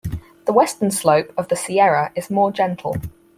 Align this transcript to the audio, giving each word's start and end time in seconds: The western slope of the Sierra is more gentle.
The 0.45 0.51
western 0.53 0.89
slope 0.89 1.31
of 1.37 1.49
the 1.49 1.55
Sierra 1.55 2.11
is 2.15 2.31
more 2.31 2.51
gentle. 2.51 2.95